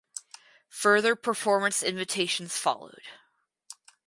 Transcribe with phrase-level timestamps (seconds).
[0.71, 3.03] Further performance invitations followed.